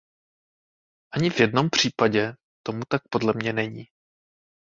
Ani 1.11 1.29
v 1.29 1.39
jednom 1.39 1.69
případě 1.69 2.33
tomu 2.63 2.79
tak 2.89 3.01
podle 3.09 3.33
mě 3.35 3.53
není. 3.53 3.87